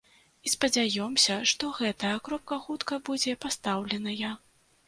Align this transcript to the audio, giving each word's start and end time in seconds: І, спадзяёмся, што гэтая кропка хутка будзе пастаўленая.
І, 0.45 0.51
спадзяёмся, 0.53 1.35
што 1.51 1.69
гэтая 1.81 2.15
кропка 2.29 2.59
хутка 2.67 3.01
будзе 3.11 3.37
пастаўленая. 3.47 4.37